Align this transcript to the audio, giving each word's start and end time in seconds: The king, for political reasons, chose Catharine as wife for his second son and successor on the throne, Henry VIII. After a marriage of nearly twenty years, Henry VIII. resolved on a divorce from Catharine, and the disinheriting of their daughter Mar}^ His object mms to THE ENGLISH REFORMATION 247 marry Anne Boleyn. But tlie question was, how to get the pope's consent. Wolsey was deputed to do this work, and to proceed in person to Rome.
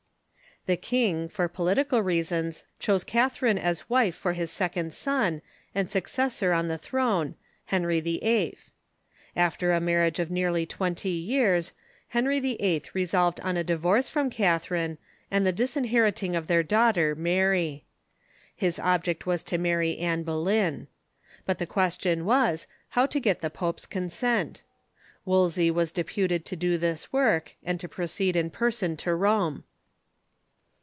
The 0.67 0.77
king, 0.77 1.27
for 1.27 1.47
political 1.47 2.03
reasons, 2.03 2.65
chose 2.77 3.03
Catharine 3.03 3.57
as 3.57 3.89
wife 3.89 4.13
for 4.13 4.33
his 4.33 4.51
second 4.51 4.93
son 4.93 5.41
and 5.73 5.89
successor 5.89 6.53
on 6.53 6.67
the 6.67 6.77
throne, 6.77 7.33
Henry 7.65 7.99
VIII. 7.99 8.59
After 9.35 9.71
a 9.71 9.81
marriage 9.81 10.19
of 10.19 10.29
nearly 10.29 10.67
twenty 10.67 11.09
years, 11.09 11.71
Henry 12.09 12.39
VIII. 12.39 12.83
resolved 12.93 13.39
on 13.39 13.57
a 13.57 13.63
divorce 13.63 14.07
from 14.07 14.29
Catharine, 14.29 14.99
and 15.31 15.47
the 15.47 15.51
disinheriting 15.51 16.35
of 16.35 16.45
their 16.45 16.61
daughter 16.61 17.15
Mar}^ 17.15 17.81
His 18.55 18.77
object 18.77 19.23
mms 19.23 19.43
to 19.45 19.45
THE 19.45 19.55
ENGLISH 19.67 19.97
REFORMATION 19.97 19.97
247 19.97 19.97
marry 19.97 19.97
Anne 19.97 20.23
Boleyn. 20.77 20.87
But 21.47 21.57
tlie 21.57 21.69
question 21.69 22.23
was, 22.25 22.67
how 22.89 23.07
to 23.07 23.19
get 23.19 23.39
the 23.39 23.49
pope's 23.49 23.87
consent. 23.87 24.61
Wolsey 25.25 25.71
was 25.71 25.91
deputed 25.91 26.45
to 26.45 26.55
do 26.55 26.77
this 26.77 27.11
work, 27.11 27.55
and 27.63 27.79
to 27.79 27.87
proceed 27.89 28.35
in 28.35 28.51
person 28.51 28.95
to 28.97 29.15
Rome. 29.15 29.63